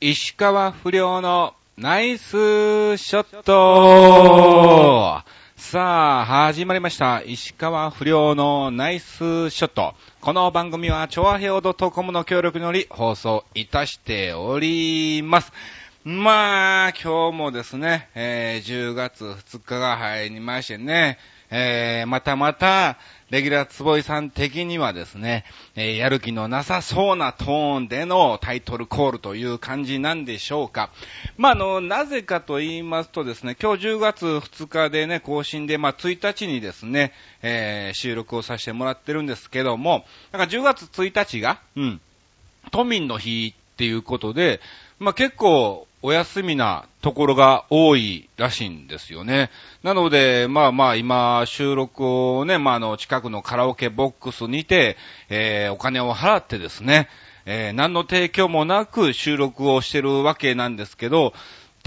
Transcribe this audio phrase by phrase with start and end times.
[0.00, 2.30] 石川不良のナイス
[2.98, 5.20] ショット
[5.56, 7.20] さあ、始まりました。
[7.22, 9.96] 石川不良のナイスショット。
[10.20, 15.52] この番組は、チョアヘオドトコムの協力により放送いたしております。
[16.04, 21.18] まあ、今日もですね、えー10月2日が入りましてね、
[21.50, 22.98] えーまたまた、
[23.30, 25.44] レギュラー坪井さん的にはですね、
[25.76, 30.90] えやる気のなさそうなトーンでのタイトルコールという感じなんでしょうか。
[31.36, 37.12] まあ、あの、なぜかと言いますとですね、今日10月2日でね、更新で、まあ、1日にですね、
[37.42, 42.00] えー収録をさせてもらってるんですけども、なんか10月1日が、うん、
[42.70, 44.60] 都民の日っていうことで、
[44.98, 49.50] まあ、結構お休みなところが多いらしいんですよね。
[49.82, 52.06] なので、まあまあ今収録
[52.38, 54.96] をね、まああの近くのカラオケボックスにて、
[55.28, 57.08] えーお金を払ってですね、
[57.46, 61.32] えー何の提供もなく収録をしてるわけなんですけど、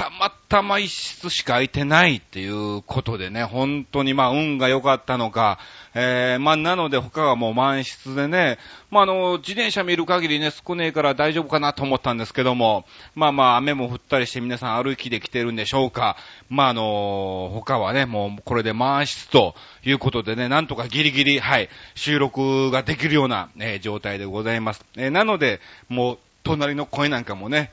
[0.01, 5.59] たまたま一室しか空いてないっていうことでね、本当にまあ運が良かったのか、
[5.93, 8.57] えー、まあなので他がもう満室でね、
[8.89, 16.17] まああの、自転車見る限りね、少ねえから大丈夫かなと思ったんですけども、まあまあ雨も降ったりして皆さん歩きで来てるんでしょうか。
[16.49, 19.54] まああの、他はね、もうこれで満室と
[19.85, 24.83] いうことでね、なんとかギリギリ、はい、収録ができるような、え状態でございます。
[24.98, 27.71] えーなので、もう隣の声なんかもね、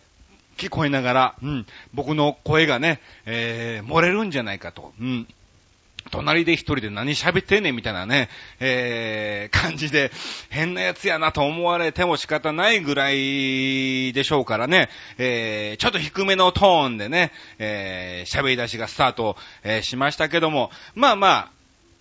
[0.59, 5.27] 聞こえながら、うん、僕の声がね、えー、漏れるんじゃないかと、うん。
[6.11, 8.28] 隣で一人で何喋ってんねんみたいなね、
[8.61, 10.11] えー、感じで、
[10.48, 21.58] 変なやつやなと思われても仕方ないぐらいでしょうからね、えー、ちょっと低めのトーンでね、えー、喋り出しがスタート、えーしましたけども、まあまあ、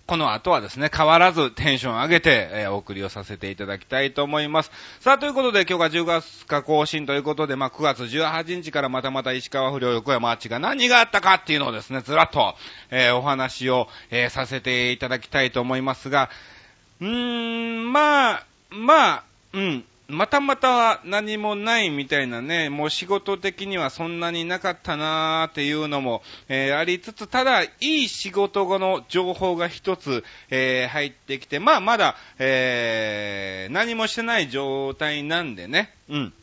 [0.07, 4.71] この後はですね、変わらずテンション上げて、えーお送りをさせていただきたいと思います。
[5.01, 12.55] さあ、ということで今日が10月か更新ということで、まあ9月18日からまたまた石川不良横山アーチが何があったかっていうのをですね、ずらっと、
[12.89, 16.29] えーお話を、えーさせていただきたいと思いますが、
[17.01, 17.07] うー
[17.81, 19.83] ん、まあ、まあ、うん。
[20.09, 36.33] またまた何もないみたいなね、もう仕事的にはそんなになかったなーっていうのも、えーありつつ、ただ、いい仕事後の情報が一つ、えー入ってきて、まあまだ、えー何もしてない状態なんでね、うん。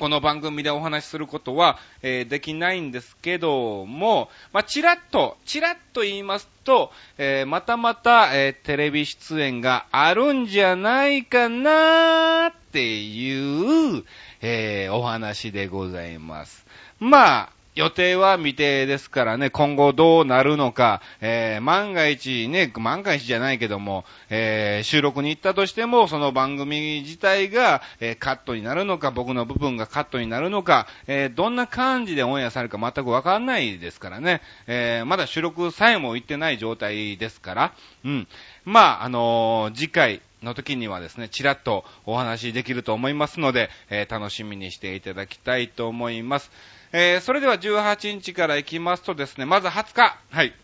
[0.00, 14.04] この番組でお話しすることは、えーできないんですけども、まあ、ちらっと、ちらっと言いますと、えーまたまた、えーテレビ出演があるんじゃないかなーっていう、
[14.42, 16.66] えお話でございます。
[16.98, 37.72] まあ、予定は未定ですからね、今後どうなるのか、えー万が一ね、万が一じゃないけども、えー収録に行ったとしても、その番組自体が、えーカットになるのか、僕の部分がカットになるのか、えどんな感じでオンエアされるか全くわかんないですからね、えまだ収録さえも行ってない状態ですから、
[38.04, 38.28] うん。
[38.64, 46.52] まあ、あの次回、の時にはですね、ちらっとお話できると思いますので、え楽しみにしていただきたいと思います。
[46.96, 50.54] えーそれでは18日から行きますとですね、まず20日、はい。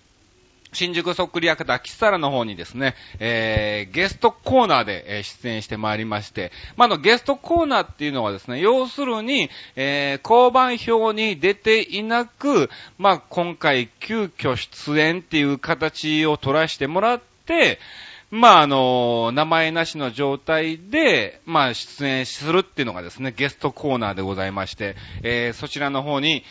[0.73, 17.81] 新宿そっくり館キサラの方にですね、えー、ゲストコーナーで、えー出演してまいりまして、まあ、あの、ゲストコーナーっていうのはですね、要するに、えー、交番表に出ていなく、まあ、今回急遽出演っていう形を取らせてもらって、
[18.31, 26.45] まあ、あの、名前なしの状態で、まあ、出演するっていうのがですね、ゲストコーナーでございまして、えー、そちらの方に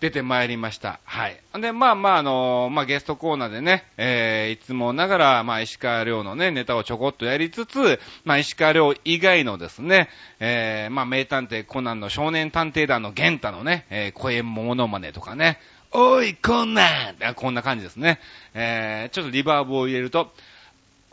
[0.00, 1.00] 出てまいりました。
[1.04, 1.40] はい。
[1.58, 15.58] で、まあまあ、あの、まあ、ゲストコーナーでね、えー、いつもながら、まあ、石川亮のね、ネタをちょこっとやりつつ、まあ、石川亮以外のですね、えー、まあ、名探偵コナンの少年探偵団の玄太のね、えー、声モノマネとかね、
[15.90, 18.18] おい、コナンこんな感じですね。
[18.52, 20.34] えー、ちょっとリバーブを入れると、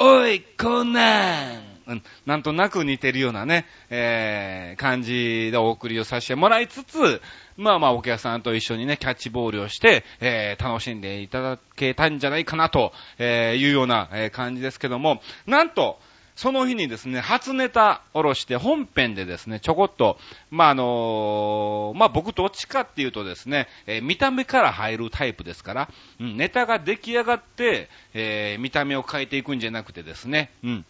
[0.04, 1.62] おい、コナン。
[1.86, 7.22] うん、なんとなく似てるようなね、えー、感じでお送りをさせてもらいつつ、
[7.56, 16.00] まあまあお客さんと一緒にね、キャッチボールをして、えー、楽しんでいただけたんじゃないかなと、えー、いうような、え感じですけども、なんと、
[16.36, 20.18] その日にですね、初ネタおろして本編でですね、ちょこっと、
[20.50, 25.90] まあ、あのーまあ、僕どっちかっていうとですね、えー見た目から入るタイプですから、
[26.20, 30.86] うん、ネタが出来上がって、えー見た目を変えていくんじゃなくてですね、うん、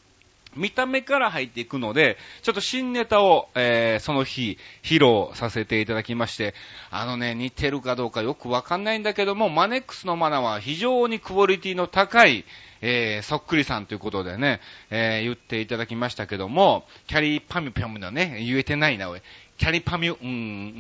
[0.55, 6.53] 見た目から入っていくので、ちょっと新ネタを、えーその日、披露させていただきまして、
[6.89, 12.45] あのね、似てるかどうかよくわかんないんだけども、マネックスのマナは非常にクオリティの高い、
[12.81, 19.21] えー、そっくりさんということでね、えー、言っていただきましたけども、キャリーパミュピョムのね、言えてないな、おい。
[19.57, 20.27] キャリパミュ、う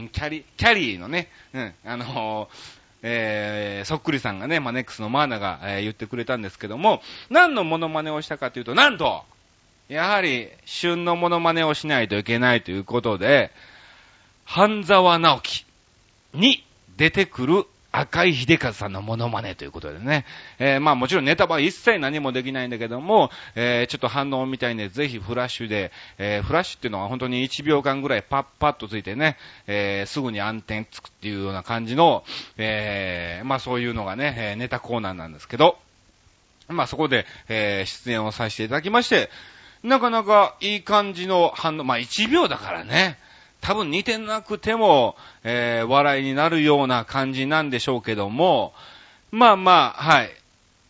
[0.05, 9.23] ん、キャリ、キャリーのね、うん、あのーえー、そっくりさんがね、マネックスのマーナが、えー、言ってくれたんですけども、何のモノマネをしたかというと、なんと、
[9.87, 13.51] やはり、旬のモノマネをしないといけないということで、
[14.45, 15.65] 半沢直樹
[16.33, 16.63] に
[16.97, 20.25] 出てくる赤井秀和さんのモノマネということでね。
[20.59, 32.23] えー、まあもちろんネタは一切何もできないんだけども、えー、ちょっと反応みたいんで、ぜひフラッシュで、えー、フラッシュっていうのは本当に1秒間ぐらいパッパッとついてね、え、すぐに暗転つくっていうような感じの、
[32.57, 35.77] え、まあそういうのがね、え、ネタコーナーなんですけど、
[36.69, 39.29] まあそこで、え、出演をさせていただきまして、
[39.83, 43.17] なかなかいい感じの反応、まあ1秒だからね、
[43.61, 48.73] 多分似てなくても、えー、笑いになるような感じなんでしょうけども、
[49.31, 50.31] まあまあ、はい。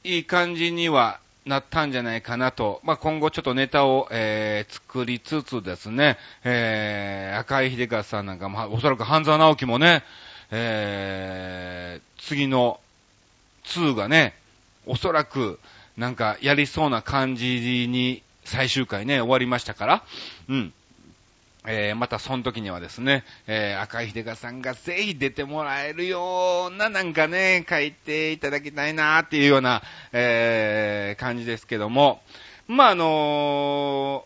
[0.03, 2.81] いい感じにはなったんじゃないかなと。
[2.83, 10.03] まあ今後ちょっとネタを、えー、作りつつですね、えー、赤井秀和さんなんか、まあおそらく半沢直樹もね、
[10.50, 12.79] えー、次の
[13.65, 14.35] 2がね、
[14.85, 15.59] おそらく
[15.97, 20.03] なんかやりそうな感じに最終回ね、終わりましたから、
[20.50, 20.74] うん。
[21.65, 32.21] えー、またその時にはですね、えー、赤井秀香さんがぜひ出てもらえるようななんかね、書いていただきたいなっていうような、えー、感じですけども、
[32.67, 34.25] まあ、あの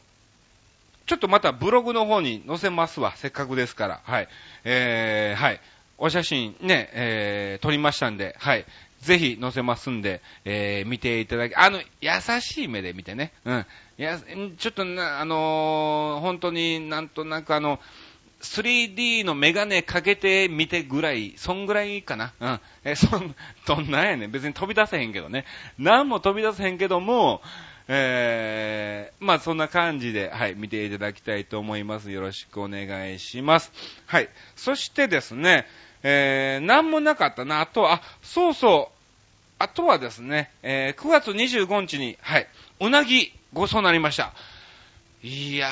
[1.08, 4.02] ちょっとまたブログの方に載せますわ、せっかくですから。
[4.04, 4.28] はい。
[4.64, 5.62] えー、はい。
[5.98, 8.66] お写真ね、えー、撮りましたんで、はい。
[9.02, 13.32] ぜひ載せますんで、えー、見ていただき、あの、優しい目で見てね。
[13.46, 13.66] うん。
[13.98, 14.20] いや、
[14.58, 17.80] ちょっとな、あのー、本当になんとなくあの、
[18.42, 22.34] 3D のメガネかけてみてぐらい、そんぐらいかな。
[22.40, 22.60] うん。
[22.84, 24.32] え、そん、どんなんやねん。
[24.32, 25.46] 別に飛び出せへんけどね。
[25.80, 27.42] なんも飛び出せへんけども、
[27.88, 32.12] えー、まあそんな感じで、はい、見ていただきたいと思います。
[32.12, 33.72] よろしくお願いします。
[34.06, 34.30] はい。
[34.56, 35.68] そしてですね、
[36.04, 37.62] えー、なんもなかったな。
[37.62, 38.96] あとは、あ、そうそう、
[39.58, 42.48] あとはですね、えー、9月25日に、はい、
[42.82, 44.34] うなぎごちそうになりました。
[45.24, 45.70] いや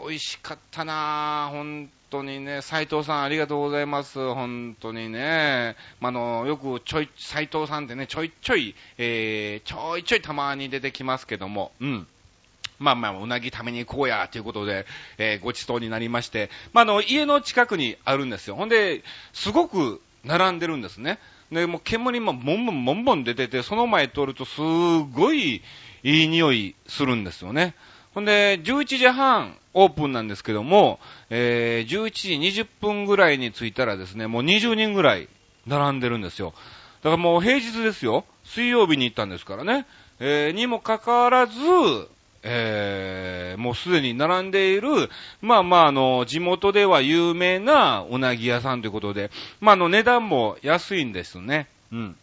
[0.00, 5.76] ー、美味しかったなー、本当にね、斉藤さんありがとうございます、本当にね。
[6.00, 12.06] まあの、よくちょい、斉藤さんってね、ちょいちょい、えー、ちょいちょいたまに出てきますけども、うん。
[12.80, 14.84] まあまあ、うなぎ食べに行こうや、ということで、
[15.16, 18.56] えー、ごちそうになりまして、まあ、の、家の近くにあるんですよ。
[18.56, 21.20] ほんで、すごく並んでるんですね。
[21.52, 25.62] で、もう煙もボンボンボンボン出てて、その前通るとすごい
[26.04, 27.74] いい匂いするんですよね。
[28.14, 35.28] ほんで、11時半オープンなんですけども、えー、11時20分ぐらいに着いたらですね、もう20人ぐらい
[35.66, 36.54] 並んでるんですよ。
[37.02, 38.24] だからもう平日ですよ。
[38.44, 39.86] 水曜日に行ったんですからね。
[40.20, 41.54] えー、にもかかわらず、
[42.44, 45.10] えー、もうすでに並んでいる、
[45.40, 49.30] まあまあ、あの、地元では有名なうなぎ屋さんということで、
[49.60, 51.68] まあ、あの、値段も安いんですね。
[51.90, 52.16] うん。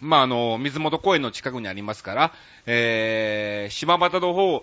[0.00, 2.32] まあ、あの、水元公園の近くにありますから、
[2.66, 4.62] えー、島端の方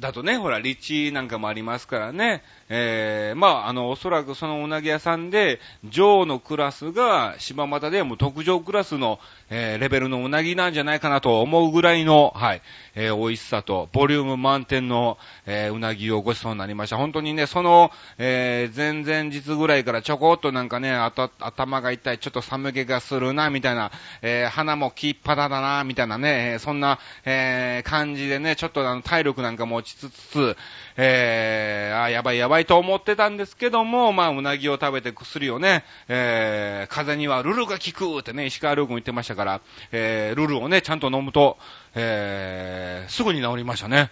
[0.00, 9.18] だとね、ほら、立地なんかもありますからね、えー、まあ、あの、おそらくそのうなぎ屋さんで、上のクラスが島又でも特上クラスの、
[9.50, 12.62] えー、レベルのうなぎなんじゃないかなと思うぐらいの、はい、
[12.94, 16.96] えー、美味しさと、ボリューム満点の、えー、うなぎをごちそうになりました。
[16.96, 23.90] 本当にね、その、えー、前々日ぐらいからちょこっとなんかね、あと、頭が痛い、ちょっと寒気がするな、みたいな、
[24.22, 30.56] えー、鼻もきっぱだだな、みたいなね、そんな、えー、感じでね、ちょっとあの、体力なんかも落ちつつ、
[30.96, 39.60] えー、あ、やばいやばいと思ってたんですけども、まあ、うなぎを食べて薬をね、えー、風邪にはルルが効くってね、石川遼君言ってましたから、
[39.92, 41.56] えー、ルルをね、ちゃんと飲むと、
[41.94, 44.10] えー、すぐに治りましたね。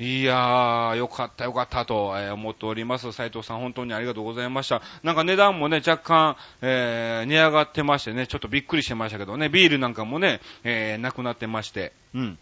[0.00, 3.12] いやー、よかったよかったと、えー、思っております。
[3.12, 4.80] 斉藤さん本当にありがとうございました。
[5.02, 12.38] なんか値段もね、若干、えー、値上がってましてね、ちょっとびっくりしてましたけどね、ビールなんかもね、えー、なくなってまして、うん。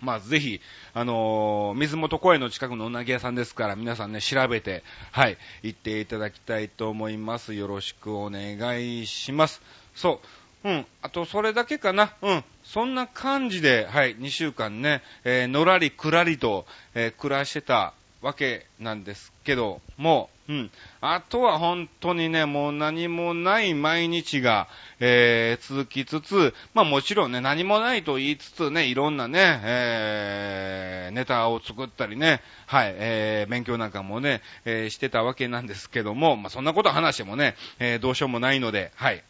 [0.00, 0.60] まあ、ぜひ、
[0.94, 7.54] あのー、水元公園の近くのうなぎ屋さんですから、皆さんね、調べて、はい、行っていただきたいと思います。
[7.54, 9.60] よろしくお願いします。
[9.94, 10.20] そ
[10.64, 10.68] う。
[10.68, 10.86] うん。
[11.02, 12.14] あと、それだけかな。
[12.22, 12.44] うん。
[12.64, 20.70] そんな感じで、はい、2週間ね、えー、のらりくらりと、えー、暮らしてたわけなんですけども、うん。
[21.02, 24.66] あとは本当にね、もう何もない毎日が、
[24.98, 39.22] えー、続きつつ、まあもちろんね、何もないと言いつつね、いろんなね、えー、ネタを作ったりね、はい、えー、勉強なんかもね、えー、してたわけなんですけども、まあそんなこと話してもね、えー、どうしようもないので、はい。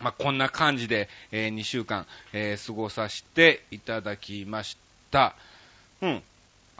[0.00, 4.76] まあ、こんな感じで、えー、2週間、えー、過ごさせていただきまし
[5.12, 5.36] た。
[6.02, 6.22] うん。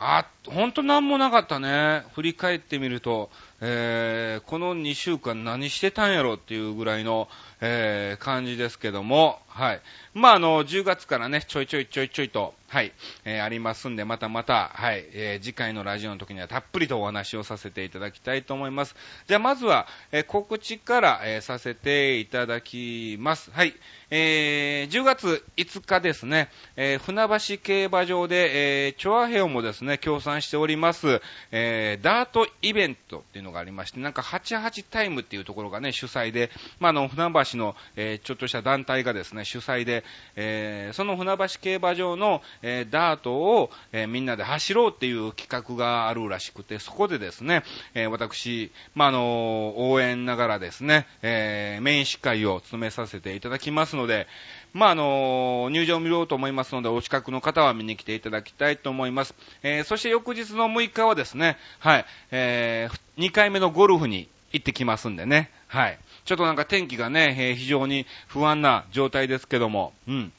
[0.07, 2.05] あ、ほんとなんもなかったね。
[2.15, 3.31] 振り返ってみると、
[3.63, 7.27] えー、この2週間何してたんやろっていうぐらいの、
[7.67, 9.81] えー、感じですけども、はい。
[10.13, 12.93] まあ、あの、10月からね、ちょいちょいちょいちょいと、はい、
[13.25, 18.97] えー、ありますんで、またまた、はい、えー、次回のラジオの時にはたっぷりとお話をさせていただきたいと思います。
[19.29, 23.51] じゃあ、まずは、えー、告知から、えー、させていただきます。
[23.53, 23.75] はい。
[24.11, 31.21] えー、10月5日ですね、えー、船橋競馬場で、えー、チョアヘオもですね、協賛しております、
[31.53, 40.05] えー、ダートイベントっていうのがありまして、なんか88タイムっていうところがね、主催で、まあ、あの、船橋の、えー、ちょっとした団体がですね、主催で、
[40.37, 47.63] えー、その船橋競馬場の、えー、ダートを、え、みんなで走ろうっていう企画があるらしくて、そこでですね、
[47.95, 54.27] え、私、まあ、あの、応援ながらですね、え、メイン司会を務めさせていただきますので、
[54.73, 59.35] まあ、あの、入場を見ようと思いますので、お近くの方は見に来ていただきたいと思います。
[59.63, 65.99] えー、そして翌日の6日はですね、はい、えー、2回目のゴルフに行ってきますんでね、はい。
[66.25, 70.33] ちょっとなんか天気がね、えー、非常に不安な状態ですけども、うん。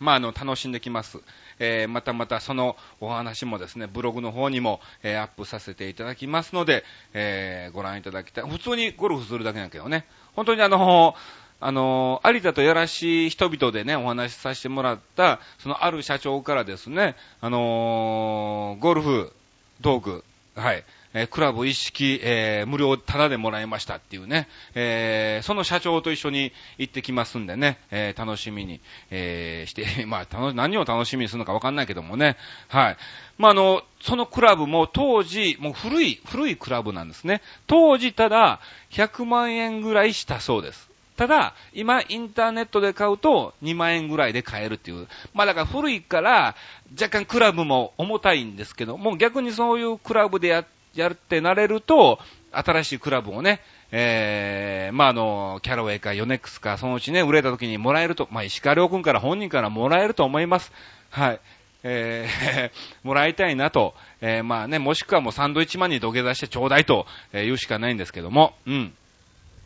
[0.00, 1.20] まあ、あの、楽しんできます。
[1.58, 8.50] えー、またまたそのお話もですね、ブログの方にも、えー、アップさせていただきますので、えー、ご覧いただきたい。
[8.50, 10.04] 普通にゴルフするだけなんだけどね。
[10.34, 11.14] 本当にあの
[11.60, 19.32] あの有田とやらしい人々でね、お話しさせてもらった、そのある社長からですね、あのーゴルフ
[19.80, 20.24] 道具、
[20.56, 28.80] はい、えクラブ一式、え、無料タダでもらいましたっていうね、え、その社長と一緒に行ってきますんでね、え、楽しみに、
[29.10, 32.36] え、して、 まあ、何を楽しみにするのかわかんないけどもね、
[32.68, 32.96] はい。
[33.38, 37.42] まあ、あの、そのクラブも当時、もう古い、古いクラブなんですね。
[37.68, 40.94] 当時ただ、100万円ぐらいしたそうです。
[41.16, 45.06] ただ、今、インターネットで買うと2万円ぐらいで買えるっていう。
[45.32, 46.56] まあだから古いから、
[47.00, 52.18] 若干クラブも重たいんですけども、逆にそういうクラブでやっやるってなれると、
[52.52, 53.60] 新しいクラブをね、
[53.90, 60.72] えー、まあ、あの、キャロウェイかヨネックスか、そのうちね、売れた時にもらえると、まあ、石川良君から本人からもらえると思います。
[61.10, 61.40] はい。
[61.84, 62.70] えー、
[63.06, 68.94] もらいたいなと、えー、まあね、もしくはもうサンドイッチマンに土下座してちょうだいと、え言うしかないんですけども、うん。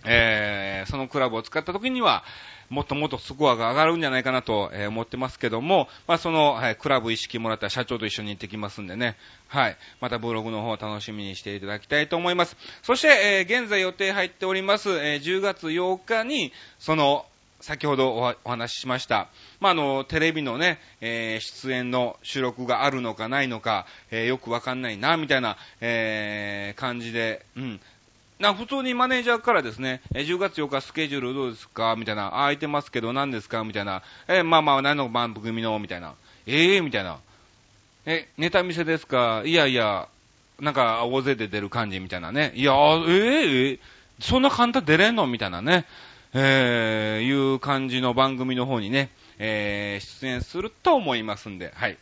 [0.05, 2.25] えー、そのクラブを使った時には、
[2.71, 9.17] もっともっとスコアが上がるんじゃないかなと、え、思ってますけども、まあ、その、はい、クラブ意識もらった社長と一緒に行ってきますんでね、
[9.49, 12.57] はい、またブログの方を楽しみにしていただきたいと思います。
[12.83, 17.25] そして、えー、現在予定入っております、えー、10月8日に、その、
[17.61, 19.29] 先ほどお話ししました。
[19.59, 27.81] まあ、あの、テレビのね、えー、出演の収録があるのかないのか、えー、よくわかんないな、みたいな、えー、感じで、うん、
[28.39, 31.97] な、普通にマネージャーからですね、え10月8日スケジュールどうですか？
[31.97, 33.65] みたいな、あ、空いてますけど何ですか？
[33.65, 35.79] みたいな、えまあまあ、何の番組の？
[35.79, 36.15] みたいな。
[36.47, 37.19] ええー、みたいな。
[38.07, 39.43] え、ネタ見せですか？
[39.45, 40.09] いやいや、
[40.61, 41.99] なんか大勢で出る感じ？
[42.01, 42.53] みたいなね。
[42.55, 43.79] いや、えー、え、
[44.21, 45.27] そんな簡単出れんの？
[45.27, 45.85] みたいなね。
[46.35, 51.97] えー、いう感じの番組の方にね、えー、出演すると思いますんで、はい。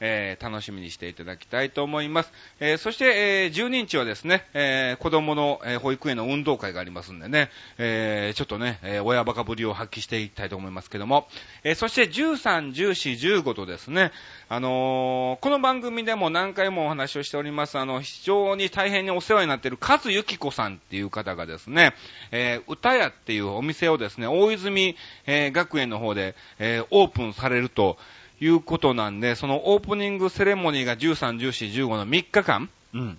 [0.00, 2.32] えー、楽しみにしていただきたいと思います。
[2.60, 11.28] えー、そして、えー、12日はですね、え子供の、え保育園の運動会がありますんでね、えちょっとね、え親バカぶりを発揮していきたいと思いますけども、
[11.64, 14.12] えそして13、14、15とですね、
[14.48, 21.94] あのこの番組でも何回もお話をしております、あの、非常に大変にお世話になっているカズユキコさんっていう方がですね、
[22.30, 27.98] え歌屋っていうお店をですね、大泉、え学園の方で、えオープンされると、
[28.40, 33.18] いうことなんで、そのオープニングセレモニーが13、14、15の3日間、うん。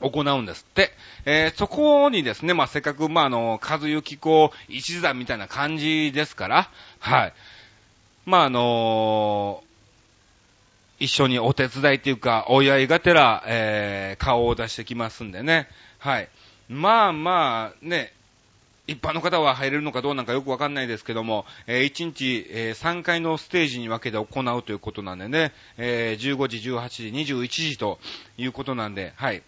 [0.00, 0.92] 行うんですって。
[1.24, 7.32] えー、そこにですね、まあ、せっかく、まあ、あの、和幸子一座みたいな感じですから、はい。
[8.24, 15.68] まあ、あのー、一緒にお手伝いっていうか、お祝いがてら、えー、顔を出してきますんでね。
[15.98, 16.28] はい。
[16.68, 18.12] まあまあ、ね、
[18.88, 27.98] 一般の方は入れるのかどうなんかよくわかんないですけども、えー、1日、えー、3回のステージに分けて行うということなんでね、えー、15時、18時、21時と
[28.38, 29.42] いうことなんで、はい。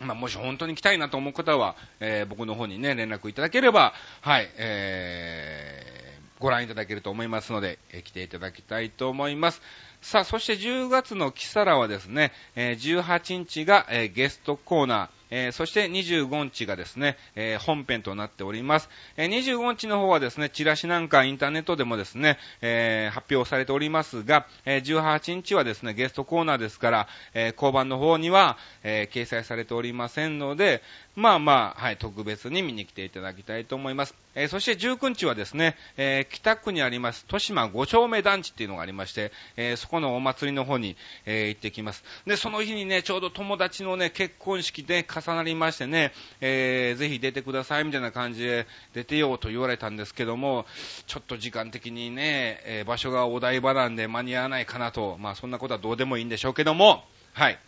[0.00, 9.62] まあ、もし本当に来たいなと思う方は、えー、僕の方にね、連絡いただければ、はい、えー、ご覧いただけると思いますので、えー、来ていただきたいと思います。
[10.02, 18.88] さあ、そして10月のキサラはですね、えー、18日が、え、ゲストコーナー、えー、そして25日がですね、えー、本編となっております。
[19.16, 30.82] えー、25日の方はですね、チラシなんかインターネットでもですね、えー、発表されておりますが、えー、18日はですね、ゲストコーナーですから、え、交番の方には、え、掲載されておりませんので、
[31.20, 34.14] まあまあ、はい、特別に見に来ていただきたいと思います。
[34.34, 40.96] えー、そして19日はですね、えー、北区にあります、豊島五丁目団地っていうのがありまして、えー、そこのお祭りの方に、
[41.26, 42.04] え行ってきます。
[42.26, 50.64] で、その日にね、ちょうど友達のね、結婚式で重なりましてね、えぜひ出てくださいみたいな感じで出てようと言われたんですけども、
[51.06, 57.58] ちょっと時間的にね、え場所がお台場なんで間に合わないかなと、まあそんなことはどうでもいいんでしょうけども、はい。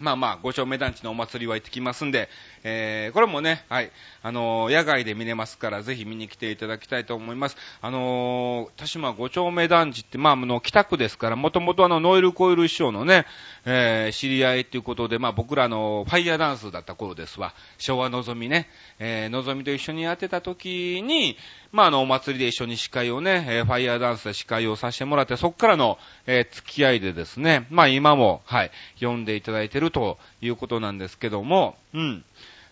[0.00, 2.30] まあまあ、五丁目団地のお祭りは行ってきますんで、
[2.64, 3.90] えー、これもね、はい、
[4.22, 7.56] あのー、野外で見れますから、ぜひ見に来ていただきたいと思います。
[7.82, 13.26] あのー、田島五丁目団地って、まあ、あの、北区ですから、もともとあの、ノイルコイル師匠のね、
[13.64, 21.36] えー、知り合いということで、まあ、僕らのファイヤーダンスだった頃ですわ、昭和のぞみね、えー、のぞみと一緒にやってた時に、
[21.72, 32.24] まあ、あの、お祭りで一緒に司会をね、えー、ファイヤーダンスで司会をさせてもらって、そっからの、えー、付き合いでですね、まあ、今も、はい、読んでいただいてるということなんですけども、うん。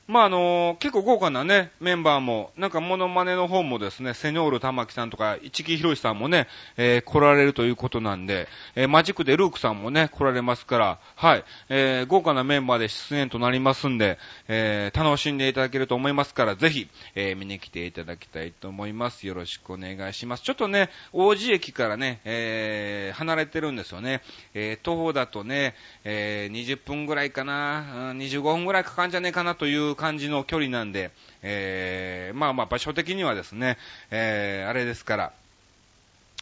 [0.09, 6.49] まあ、あのー、結構豪華なね、メンバーも、なんかモノマネの方もですね、セニョール玉木さんとか、市木博さんもね、
[6.79, 14.17] えー、来られるということなんで、えー、マジックでルークさんもね、来られますから、はい、えー、豪華なメンバーで出演となりますんで、
[14.49, 19.27] えー、楽しんでいただけると思いますから、ぜひ、えー、見に来ていただきたいと思います。
[19.27, 20.43] よろしくお願いします。
[20.43, 24.23] ちょっとね、王子駅からね、えー、離れてるんですよね。
[24.55, 25.75] えー、徒歩だとね、
[26.05, 31.11] えー、20分ぐらいかな、25分ぐらいかかんじゃねえかなという感じの距離なんで、
[31.43, 33.77] えー、まあまあ場所的にはですね、
[34.11, 35.33] えー、あれですから、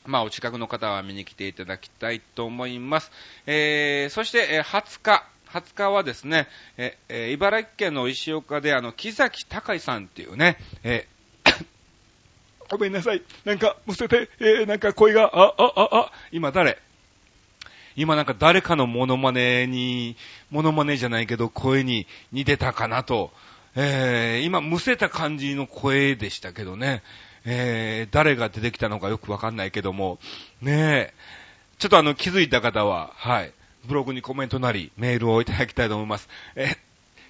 [0.05, 3.11] まあ、お近くの方は見に来ていただきたいと思います。
[3.47, 6.47] えー、そして、えー、20日、20日はですね、
[6.77, 11.09] えー、茨城県の石岡で、あの、木崎隆さんっていうね、え、
[12.71, 13.23] ごめんなさい。
[13.45, 16.79] なんか、むせて、えー、なんか声が、あ、あ、あ、あ、今誰？
[17.97, 20.17] 今なんか誰かのモノマネに、
[20.51, 23.33] モノマネじゃないけど声に似てたかなと、
[23.75, 27.03] えー、今むせた感じの声でしたけどね、
[27.45, 30.19] えー、誰が出てきたのかよくわかんないけども、
[30.61, 31.15] ねえ、
[31.79, 33.53] ちょっとあの気づいた方は、はい、
[33.87, 36.29] ブログにコメントなり、メールをいただきたいと思います。
[36.55, 36.77] え、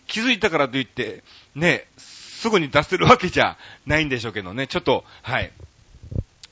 [0.06, 1.22] 気づいたからといって、
[1.54, 3.56] ね、すぐに出せるわけじゃ
[3.86, 5.52] ないんでしょうけどね、ちょっと、はい、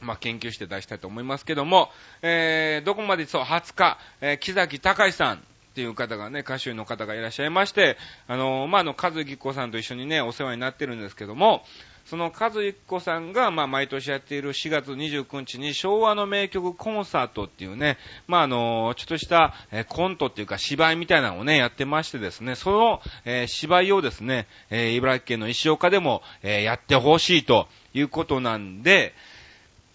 [0.05, 1.91] まあ、研究して出したいと思いますけども、
[2.23, 5.41] えー、どこまでそう、20日、えー、木崎隆さんっ
[5.75, 7.97] ていう方がね、歌手の方がいらっしゃいまして、
[8.29, 11.65] あのー、まあ、あの、和樹子さんと一緒にね、お世話になってるんですけども、
[12.05, 17.97] その和樹子さんが、まあ、毎年やっている4月29日に昭和の名曲コンサートっていうね、
[18.29, 29.15] まあ、あの、ちょっとした、えー、コントっていうか芝居みたいなのをね、やってましてですね、その、えー、芝居をですね、え茨城県の石岡でも、えやってほしいということなんで、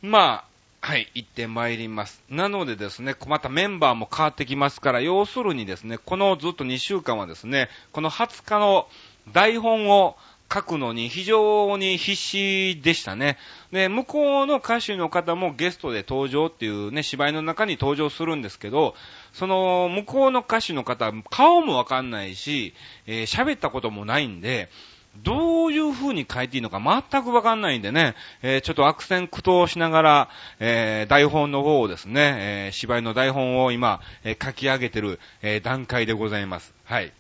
[0.01, 0.45] ま
[0.81, 2.23] あ、はい、行ってまいります。
[2.29, 8.87] なのでですね、またメンバーも変わってきますから、要するにですね、このずっと2週間はですね、この20日の
[9.33, 10.15] 台本を
[10.51, 13.37] 書くのに非常に必死でしたね。
[13.71, 18.95] で、向こうの歌手の方もゲストで登場っていうね、芝居の中に登場するんですけど、
[19.33, 22.73] その、向こうの歌手の方、顔もわかんないし、
[23.05, 24.69] えー、喋ったこともないんで、
[25.17, 26.79] どういう風に書いていいのか
[27.11, 36.73] 全くわかんないんでね、えー、ちょっと悪戦苦闘しながら、えー、台本の方をですね、えー、芝居の台本を今、え書き上げてる、え段階でございます。
[36.85, 37.11] はい。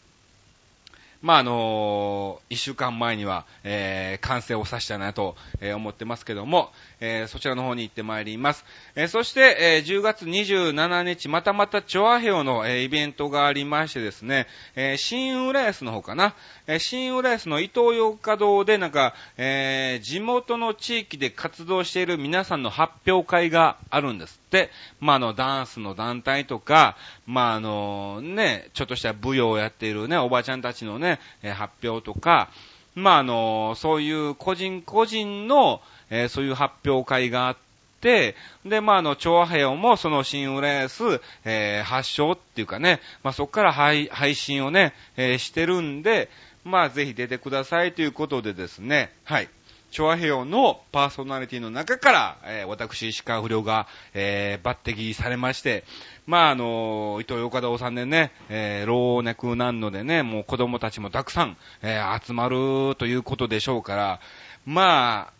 [1.21, 6.71] まあ、あのー、一週間前には、えー、完成をさせたいなと、えー、思ってますけども、
[7.01, 8.63] えー、そちらの方に行ってまいります。
[8.95, 14.47] えー、そして、えー、10月27日、またまたチョアヘオの、えー、イベントがありましてですね、
[14.77, 16.35] えー、新浦安の方かな、
[16.69, 32.49] えー、新浦安の伊東洋華堂でなんか、えー、地元の地域で活動している皆さんの発表会があるんですって、まあ、あの、ダンスの団体とか、まあ、あの、ね、ちょっとした舞踊をやっているね、おばちゃんたちのね、え、発表とか、
[32.93, 37.55] まあ、あの、そういう個人個人の、えー、そういう発表会があっ
[37.99, 46.29] て、で、まあ、あの、調和平もその新浦安、えー、発祥っていうかね、まあ、そこから配配信をね、えー、してるんで、
[46.63, 49.49] まあ、ぜひ出てくださいということでですね、はい。
[49.91, 55.83] チョアヘオのパーソナリティの中から、えー、私、石川不良が、えー、抜擢されまして、
[56.27, 64.19] まあ、あのー、伊藤岡田さんでね、えー、老若男女でね、もう子供たちもたくさん、えー、集まるということでしょうから、
[64.65, 65.33] まあ、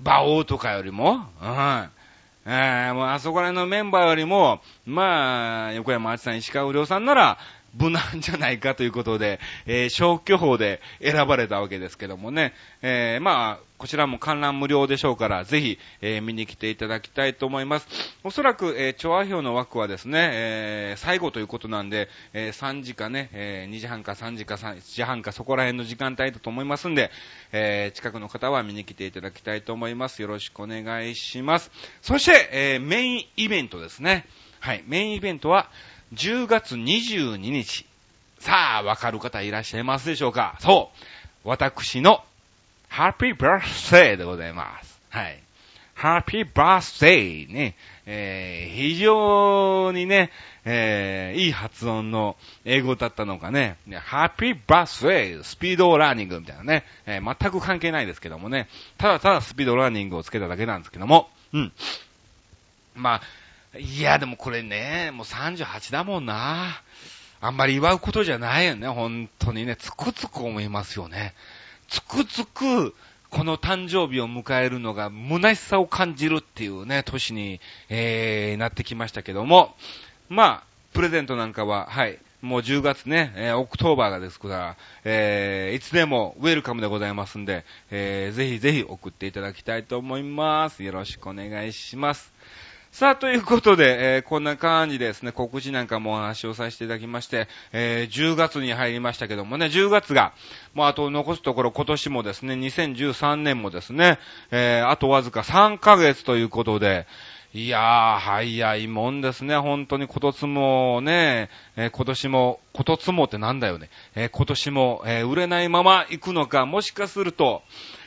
[0.00, 1.90] 馬王とかよりも、うん。
[2.46, 7.38] えー、もうあそこら辺のメンバーよりも、まあ、横山あちさん、石川不良さんなら、
[7.78, 17.88] 無難じゃないかということで、えー、消去法で選ばれたわけですけどもね、えー、まあ、こちらも観覧無料でしょうから、ぜひ、えー、見に来ていただきたいと思います。
[18.22, 27.10] おそらく、えー、調和表の枠はですね、えー、最後ということなんで、えー、3時かね、えー、2時半か3時か3時半かそこら辺の時間帯だと思いますんで、
[27.52, 30.22] えー、近くの方は見に来ていただきたいと思います。
[30.22, 31.70] よろしくお願いします。
[32.00, 34.24] そして、えー、メインイベントですね。
[34.60, 35.68] はい、メインイベントは、
[36.14, 37.86] 10月22日。
[38.38, 40.56] さあ、わかる方いらっしゃいますでしょうか？
[40.60, 40.90] そ
[41.44, 41.48] う。
[41.48, 42.22] 私の
[42.88, 45.00] Happy Birthday でございます。
[45.10, 45.38] はい。
[45.94, 50.30] Happy Birthday ね、えー、非常にね、
[50.64, 61.72] えー、いい発音の英語だったのかね、 Happy Birthday、スピードラーニングみたいなね、えー、全く関係ないですけどもね、ただただスピードラーニングをつけただけなんですけども、うん。
[62.96, 63.22] まあ、
[63.78, 66.82] いや、でもこれね、もう38だもんな。
[67.40, 69.76] あんまり祝うことじゃないよね、本当にね。
[69.76, 71.34] つくづく思いますよね。
[71.88, 72.94] つくづく、
[73.30, 79.74] この誕生日を迎えるのが虚しさを感じるっていうね、年に、えー、なってきましたけども、
[80.28, 90.84] まあ、プレゼントなんかは、はい、もう10月ね、えー、 October がですから、えー、いつでもウェルカムでございますんで、えー、ぜひぜひ送っていただきたいと思います。
[90.84, 92.32] よろしくお願いします。
[92.94, 100.32] さあ、ということで、えー、こんな感じですね、告知なんかもお話をさせていただきまして、えー、10月に入りましたけどもね、10月が、
[100.74, 104.20] もうあと残すところ今年もですね、2013年もですね、
[104.52, 107.08] えー、あとわずか3ヶ月ということで、
[107.52, 109.56] いやー、早いもんですね。
[109.56, 113.90] 本当に今年もね、えー、今年も、今年もってなんだよね。
[114.14, 117.62] えー、今年も、えー、売れないまま行くのか、もしかすると、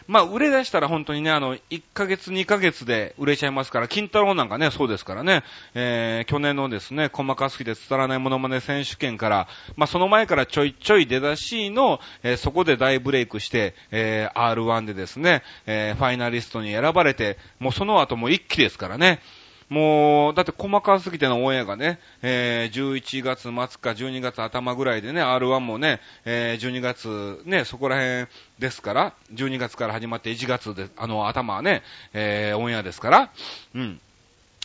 [0.07, 5.43] まあ、売れ出したら本当にね、あの、1ヶ月、2ヶ月で売れちゃいますから、金太郎なんかね、そうですからね、
[5.73, 19.19] えー、去年のですね、細かすぎて伝わらないものまね選手権から、まあ、その前からちょいちょい出だしの、えー、そこで大ブレイクして、えー、R1 でですね、えー、ファイナリストに選ばれて、もうその後も一気ですからね、
[19.69, 28.27] もう、だって細かすぎてのオンエアがね、えー、11月末か12月頭ぐらいでね、R1 もね、えー、12月、ね、そこら辺
[28.59, 33.31] ですから、12月から始まって1月で、あの、頭はね、えー、オンエアですから、
[33.75, 33.99] うん。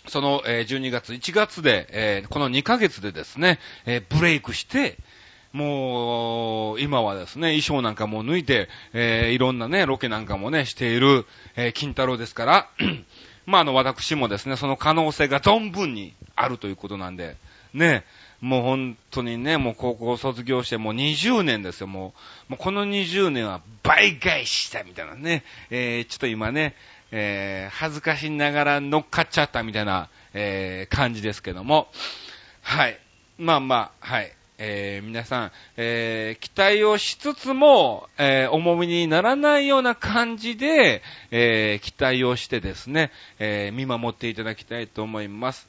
[0.07, 4.99] その、えー、12月、1月で、えー、この2ヶ月でですね、えー、ブレイクして、
[5.53, 12.69] もう、今はですね、衣装なんかも抜いて、えー、いろんなね、ロケなんかもね、している、えー、金太郎ですから、
[13.47, 17.37] まあ、あの、私もですね、その可能性が存分にあるということなんで、
[17.75, 18.05] ね、
[18.41, 22.15] もう本当にね、もう高校卒業してもう20年ですよ、も
[22.49, 22.53] う。
[22.53, 26.75] もうこの20年は倍返ししたみたいなね、えー、ちょっと今ね、
[27.13, 31.89] えー、恥ずかしながら乗っかっちゃったみたいな、えー、感じですけども、
[32.63, 32.99] はい。
[33.39, 34.33] まあまあ、はい。
[34.65, 45.69] えー、皆さん、えー、期待をしつつも、えー、重みにならないような感じで、え期待をしてですね、え見守っていただきたいと思います。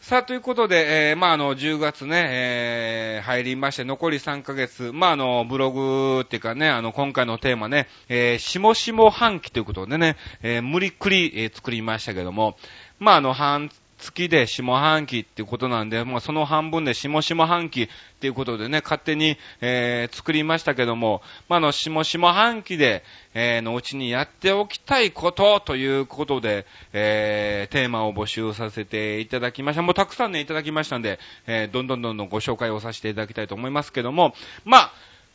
[0.00, 12.56] さあ、ということで、えー、まあ、あの、10月ね、えー、入りまして、残り3ヶ月、まあ、あの、ブログっていうかね、あの、今回のテーマね、えー、しもしも半期ということでね、えー、無理くり、えー、作りましたけども、
[13.00, 17.88] まあ、あの、半月で下半期っていうことなんで、まあ、その半分で下下半期っ
[18.20, 23.02] ていうことでね、勝手に、えー、作りましたけども、まあ、の、下下半期で、
[23.34, 29.82] えー、のうちにやっておきたいことということで、えー、テーマを募集させていただきました。
[29.82, 34.92] もうたくさんね、いただきましたんで、えー、どんどんどんどんご紹介をさせていただきたいと思いますけども、まあ、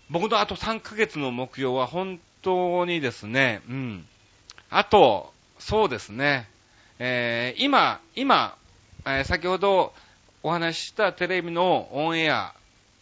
[0.09, 4.05] 僕のあと3ヶ月の目標は本当にですね、うん。
[4.69, 6.49] あと、そうですね、
[7.03, 8.55] えー、今、今、
[9.05, 9.91] えー、先ほど
[10.43, 12.53] お話ししたテレビのオンエア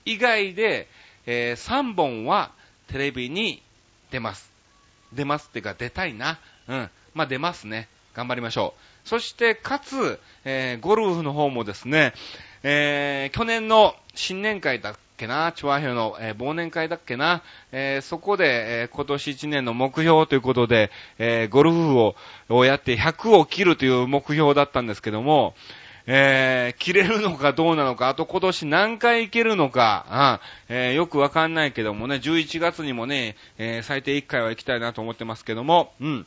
[0.06, 0.88] 以外で、
[1.26, 2.52] えー、3本は
[2.88, 3.62] テレビに
[4.10, 4.50] 出ます。
[5.12, 6.40] 出ますっていうか出たいな。
[6.70, 6.90] うん。
[7.14, 7.90] まあ、出ますね。
[8.14, 8.74] 頑張りましょ
[9.06, 9.10] う。
[9.10, 12.14] そして、かつ、えー、ゴルフの方もですね、
[12.64, 22.16] えー、去年の新年会だっけな、チュアヘの、えー、忘年会だっけな、えー、そこで、えー、今年1年の目標ということで、えゴルフを
[22.50, 25.54] をやって100を切るという目標だったんですけども、
[26.08, 36.26] え、切れるのかどうなのか、あと今年何回行けるのか、あえ、よくわかんないけどもね、11月にもね、え、最低1回は行きたいなと思ってますけども、うん。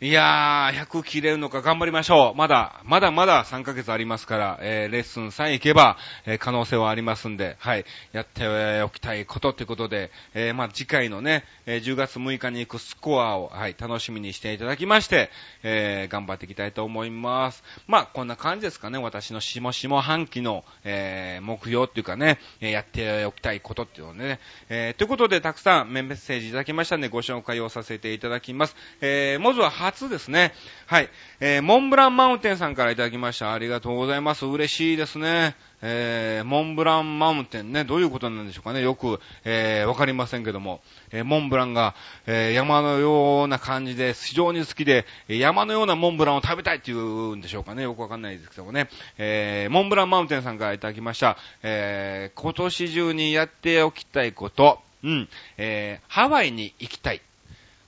[0.00, 2.38] いやー、100切れるのか頑張りましょう。
[2.38, 8.46] まだ、まだまだ3ヶ月ありますから、えー、レッスンさえ行けば、えー、可能性はありますんで、はい、やって
[8.82, 15.30] おきたいことということで、えー、まあ、次回のね、え、10月6日に行くスコアを、はい、楽しみにしていただきまして、
[15.64, 17.64] えー、頑張っていきたいと思います。
[17.88, 28.76] まあ、こんな感じですかね、私の下々半期の、えー、目標っていうかね、えやっておきたいことっていうのね、えー、ということで、たくさんメッセージいただきましたんで、ご紹介をさせていただきます。
[29.00, 30.52] えー、まずは初ですね。
[30.86, 31.08] はい。
[31.40, 33.52] えー、モンブランマウンテンさんからいただきました。
[33.52, 34.44] ありがとうございます。
[34.44, 35.54] 嬉しいですね。
[35.80, 38.82] えー、モンブランマウンテンね、どういうことなんでしょうかね。
[38.82, 41.94] よく、えー、わかりませんけども、えー、モンブランが、
[42.26, 47.84] えー、山のような感じで、非常に好きで、山のようなモンブランを食べたいっていうんでしょうかね。
[47.84, 48.88] よくわかんないですけどもね。
[49.16, 51.38] えー、モンブランマウンテンさんからいただきました。
[51.62, 57.20] えー、今年中にやっておきたいこと、うん、えー、ハワイに行きたい。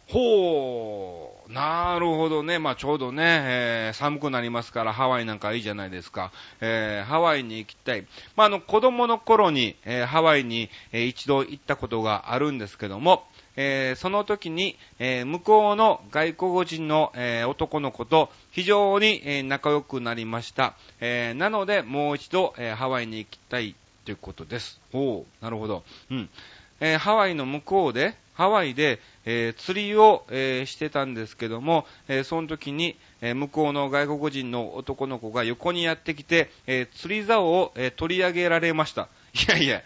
[0.06, 2.60] ほう、なるほどね。
[2.60, 6.30] まあちょうどね、えー、寒くなりますからハワイなんかいいじゃないですか。
[6.60, 8.06] えー、ハワイに行きたい。
[8.36, 13.24] まああの子供の頃に、えー、ハワイに、えー、一度行ったことがあるんですけども、
[13.56, 20.74] え、その時に、え、向こうの外国人の、え、男の子と非常に、え仲良くなりました。
[21.00, 24.80] えなので、もう一度、えハワイに行きたいということです。
[24.94, 25.82] おなるほど。
[26.10, 26.30] うん。
[26.78, 39.08] えハワイの向こうで、ハワイで、えー、釣りを、えー、してたんですけども、えー、その時に、え向こうの外国人の男の子が横にやってきて、え釣り竿を、え取り上げられました。
[39.34, 39.82] いやいや、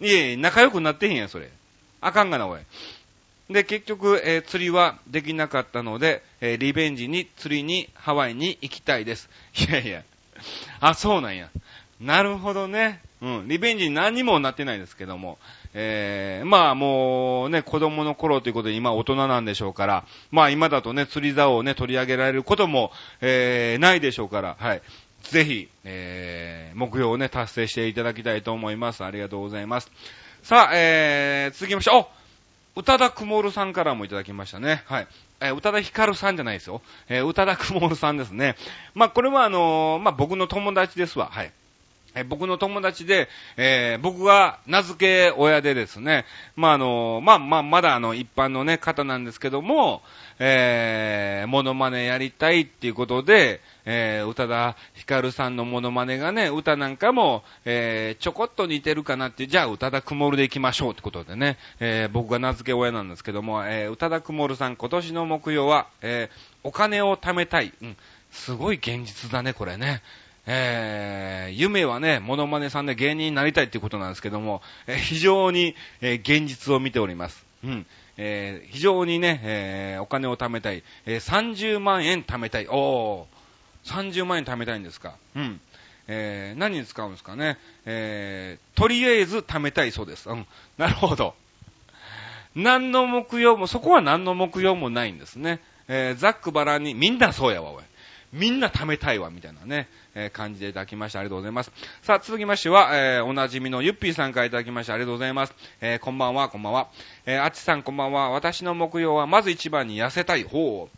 [0.00, 1.50] いやいや、仲良くなってへんや、それ。
[2.00, 2.60] あかんがな、おい。
[3.50, 9.28] で、結局、え釣りはできなかったので、えリベンジに釣りにハワイに行きたいです。
[9.68, 10.04] いやいや。
[10.80, 11.50] あ、そうなんや。
[12.00, 13.00] なるほどね。
[13.20, 13.48] うん。
[13.48, 15.38] リベンジに何にもなってないですけども。
[15.74, 24.82] えー、まあもうね、子供の頃ということで今大人なんでしょうから、まあ今だとね、釣り竿をね、取り上げられることも、えー、ないでしょうから、はい。
[25.22, 29.04] ぜひ、えー、目標をね、達成していただきたいと思います。
[29.04, 29.90] ありがとうございます。
[30.42, 32.08] さあ、えー、続きまして、お
[32.74, 34.82] 宇多田くもるさんからもいただきましたね。
[34.86, 35.06] はい。
[35.40, 36.82] えー、宇多田ヒカルさんじゃないですよ。
[37.08, 38.56] えー、宇多田くもるさんですね。
[38.94, 41.28] まあ、これはあのー、まあ、僕の友達ですわ。
[41.30, 41.52] はい。
[42.14, 46.24] え僕の友達で、えー、僕が名付け親でですね、
[46.56, 50.02] まあ、あの、まあ、まあ、まだあの、一般のね、方なんですけども、
[50.38, 67.72] えー、モノマネやりたいっていうことで、えー、宇多田ヒカルさんのモノマネがね、歌なんかも、えー、ちょこっと似てるかなって、じゃあ宇多田くもるで行きましょうってことでね、えー、僕が名付け親なんですけども、えー、宇多田くもるさん今年の目標は、えー、お金を貯めたい。
[67.80, 67.96] うん、
[68.30, 70.02] すごい現実だね、これね。
[70.46, 77.44] えー、夢はね、モノマネさんで芸人になりたいっていうことなんですけども、えー、非常に、えー、現実を見ております。
[77.64, 77.86] うん。
[78.16, 80.82] えー、非常にね、えー、お金を貯めたい。
[81.06, 82.66] えー、30万円貯めたい。
[82.68, 85.14] おー、30万円貯めたいんですか？
[85.36, 85.60] うん。
[86.08, 87.56] えー、何に使うんですかね？
[87.86, 90.28] えー、とりあえず貯めたいそうです。
[90.28, 90.46] うん。
[90.76, 91.34] なるほど。
[92.54, 95.60] 何の目標も、そこは何の目標もないんですね。
[95.88, 97.82] えー、ざっくばらんに、みんなそうやわ、おい。
[98.32, 101.72] みんな貯めたいわ、みたいなね、えー、感じでいただきましてありがとうございます。
[102.02, 105.54] さあ、続きましては、えー、おなじみのゆっぴーさんからいただきましてありがとうございます。
[105.80, 106.88] えー、こんばんは、こんばんは。
[107.26, 108.30] え、あっちさんこんばんは。
[108.30, 110.88] 私の目標は、まず一番に痩せたい方。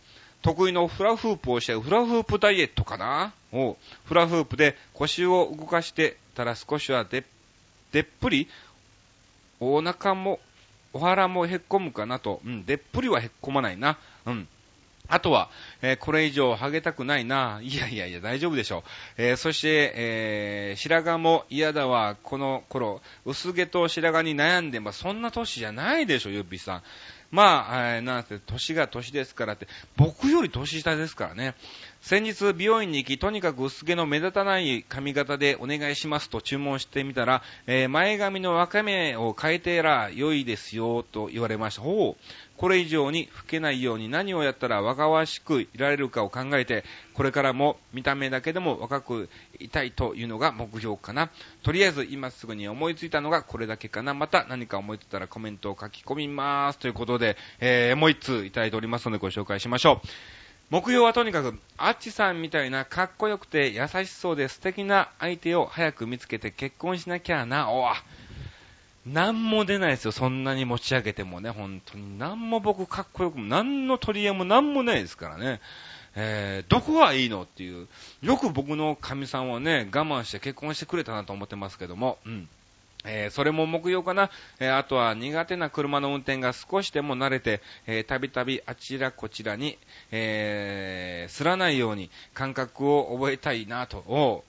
[0.42, 7.24] 得意のフラフープをしてフラフープダイエットかなおフラフープで腰を動かしてたら少しはで、
[7.92, 8.48] でっぷり、
[9.58, 10.38] お腹も、
[10.92, 12.40] お腹もへっこむかなと。
[12.44, 13.98] うん、でっぷりはへっこまないな。
[14.26, 14.48] うん。
[15.06, 15.50] あとは、
[15.82, 17.60] えー、これ以上ハゲたくないな。
[17.62, 18.82] いやいやいや、大丈夫でしょう。
[19.18, 22.16] えー、そして、えー、白髪も嫌だわ。
[22.22, 26.82] この頃、薄毛と白髪に悩んで、まあ、そんな年じゃないでしょ、ゆっぴさん。
[27.30, 31.54] まあ、えー、なんて、年が年ですからって、僕より年下ですからね。
[32.00, 41.82] 先日、美容院に行き、とにかく薄毛の目立たない髪型でお願いしますと注文してみたら、えー、前髪の分かめを変えてら良いですよ、と言われました。
[41.82, 42.24] ほう。
[42.56, 51.30] これ以上に老けないように何をやったら若々しくいられるかを考えて、これからも見た目だけでも若くいたいというのが目標かな。
[51.62, 54.14] とりあえず今すぐに思いついたのがこれだけかな。
[54.14, 56.78] また何か思いついたらコメントを書き込みます。
[56.78, 60.08] ということで、えー、もう一通いただいておりますのでご紹介しましょう。
[60.70, 67.70] 目標はとにかく、あっちさんみたいなかっこよくて優しそうで素敵な相手を早く見つけて結婚しなきゃな。
[67.70, 67.96] おわ。
[69.06, 72.18] なんも出ないですよ、そんなに持ち上げてもね、本当に。
[72.18, 75.60] なんも僕かっこよくも、なんの取り柄もなんもないですからね。
[76.16, 77.88] えー、どこがいいのっていう。
[78.22, 82.48] よく僕の神さんはね、我慢して結婚してくれたなと思ってますけども、うん。
[83.04, 84.30] えー、それも目標かな。
[84.58, 89.76] えー、あとは苦手な車の運転が少しでも慣れて、えー、たびたびあちらこちらに、
[90.10, 94.44] えー、すらないように感覚を覚えたいなと、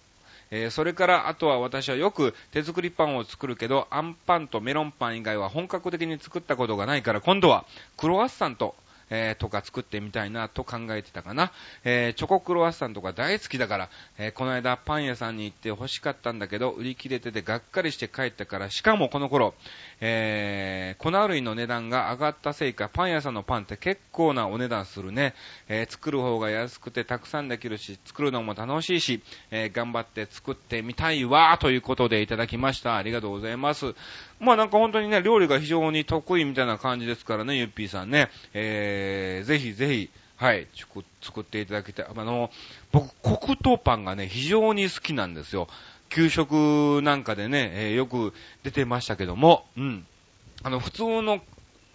[0.56, 7.66] えー、それからあとは私はよく手作りパンを作るけど、アンパンとメロンパン以外は本格的に作ったことがないから、今度は
[7.98, 8.76] クロワッサンと
[9.10, 11.52] えー、とか作ってみたいなと考えてたかな。
[11.84, 19.54] えー、チョコクロワッサンとか大好きだから、えー、この間パン屋さんに行って欲しかったんだけど、売り切れててがっかりして帰ったから、しかもこの頃、
[20.02, 25.34] えー、粉類の値段が上がったせいか、パン屋さんのパンって結構なお値段するね。
[25.68, 32.96] え、作る方が安くてたくさんできるし、作るのも楽しいし、え、頑張って作ってみたいわ、ということでいただきました。
[32.96, 33.94] ありがとうございます。
[34.46, 38.30] まあなんか本当にね、料理が非常に得意みたいな感じですからね、ゆっぴーさんね。
[38.54, 40.68] えー、ぜひぜひ、はい、
[41.22, 42.06] 作っていただきたい。
[42.16, 42.52] あの、
[42.92, 45.68] 僕、黒糖パンがね、非常に好きなんですよ。
[46.10, 50.06] 給食なんかでね、えー、よく出てましたけども、うん。
[50.64, 51.42] あの、普通の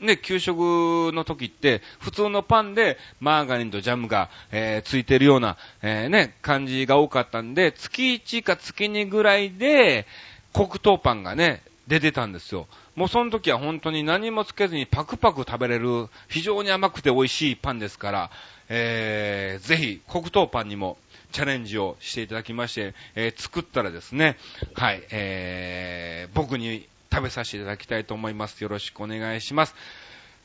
[0.01, 10.07] ね、給食の時って、普通のパンでマーガリンとジャムが、えー、ついてるような、えー、ね、感じが多かったんで、月1か月2ぐらいで、
[10.55, 12.69] 黒糖パンがね、出てたんですよ。
[12.95, 18.31] もうその時は本当に何もつけずにパクパク食べれる、非常に甘くて美味しいパンですから、
[18.69, 20.99] えー、ぜひ黒糖パンにも
[21.33, 24.37] チャレンジをしていただきまして、えー、作ったらですね、
[24.75, 28.63] はい、えー、僕に食べさせていただきたいと思います。
[28.63, 29.75] よろしくお願いします。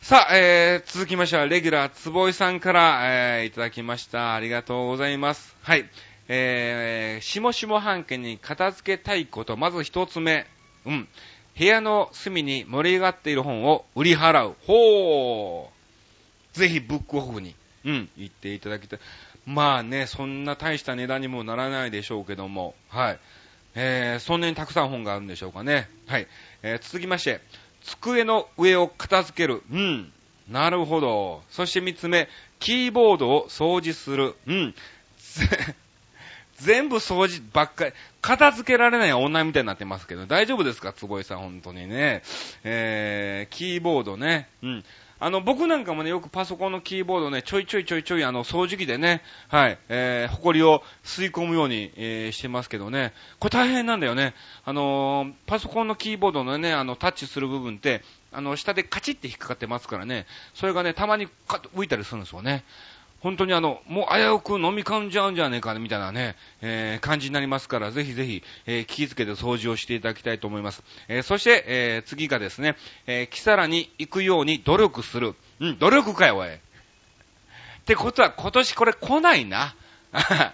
[0.02, 4.34] さあ、えー、続きましては、レギュラー、つぼいさんから、えー、いただきました。
[4.34, 5.56] ありがとうございます。
[5.62, 5.88] はい。
[6.28, 10.48] えー、しもしも半家に片付けたいこと、まず一つ目。
[10.86, 11.08] うん。
[11.58, 14.56] 部屋の隅に盛り上がっている本を売り払う。
[14.66, 16.60] ほー。
[16.60, 19.00] ぜひブックオフに、うん、行っていただきたい。
[19.46, 23.20] まあね、そんな大した値段にもならないでしょうけども、はい。
[23.76, 25.90] えー、そんなにたくさん本があるんでしょうかね。
[26.08, 26.28] はい。
[26.64, 27.42] えー、続きまして、
[27.84, 29.62] 机の上を片付ける。
[29.72, 30.12] うん。
[30.50, 31.44] なるほど。
[31.50, 32.28] そして三つ目、
[32.60, 34.36] キーボードを掃除する。
[34.48, 34.76] うん。
[36.58, 37.92] 全部掃除ばっかり、
[38.22, 40.94] 片付けられない女みたいになってますけど、大丈夫ですか？
[40.94, 42.24] 坪井さん、本当にね。
[42.64, 44.50] えー、キーボードね。
[44.64, 44.84] うん。
[45.18, 54.34] あの、僕なんかもね、よくパソコンのキーボードね、ちょいちょいちょいちょい、あの、掃除機でね、はい、えー、埃を吸い込むように、えー、してますけどね、これ大変なんだよね。
[54.66, 58.02] あのー、パソコンのキーボードのね、あの、タッチする部分って、
[58.34, 62.66] あの、下でカチッて引っかかってますからね、それがね、たまにカッと浮いたりするんですよね。
[63.26, 70.84] 本当にあの、もう危うく飲み込んじゃうんじゃねえかね、みたいなね、えー、感じになりますから、ぜひぜひ、えー、気付けて掃除をしていただきたいと思います。
[71.08, 72.76] えー、そして、えー、次がですね、
[73.08, 75.34] えー、キサラに行くように努力する。
[75.60, 76.54] うん、努力かよ、おい。
[76.54, 76.60] っ
[77.86, 79.74] てことは、今年これ来ないな。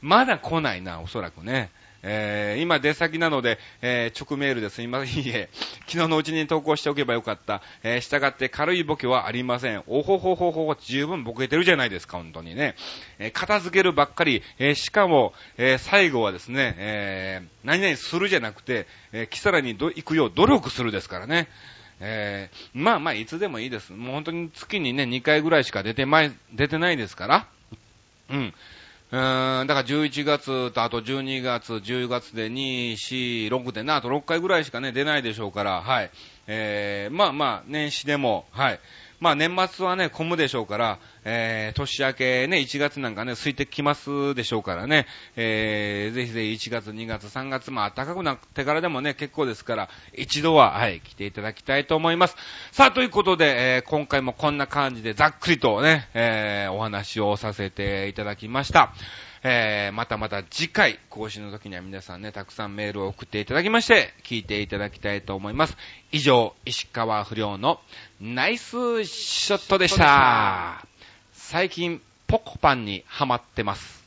[0.00, 1.72] まだ来ないな、おそらくね。
[2.02, 5.24] えー、今出先なので、えー、直メールですいません。
[5.24, 5.48] いえ、
[5.86, 7.62] 昨日のうちに投稿しておけばよかった。
[7.82, 9.82] えー、従って軽いボケはありません。
[9.86, 12.74] おほほほほ、十分ボケてるじゃないですか、本当にね。
[13.18, 21.48] えー、片付けるばっかり、え、しかも、え、最後はですね、え、何々するじゃなくて、えー、キサラに行くよう努力するですからね。
[22.04, 23.92] えー、まあまあ、いつでもいいです。
[23.92, 27.46] もう本当に月にね、2回ぐらいしか出てまい、出てないですから。
[28.28, 28.54] うん。
[29.12, 36.10] うーん、だから11月とあと12月、10月で2、4、6でな、あと6回ぐらいしかね、出ないでしょうから、はい。
[36.46, 38.80] えー、まあまあ、年始でも、はい。
[39.22, 45.06] まあ年末はね、混むでしょうから、えー、年明けね、1月なんかね、空いてきますでしょうからね、
[45.36, 52.36] えー、ぜひぜひ1月、2月、3月、まあ暖かくなってからでもね、結構ですから、一度は、はい、来ていただきたいと思います。
[52.72, 58.92] さあ、ということで、えー、今回もこんな感じでざっくりとね、えー、お話をさせていただきました。
[59.44, 65.76] えー、またまた次回更新の時には皆さんね、たくさんメールを送っていただきまして、聞いていただきたいと思います。
[66.12, 67.80] 以上、石川不良の
[68.20, 70.86] ナイスショットでした。
[71.32, 74.01] 最近、ポコパンにハマってます。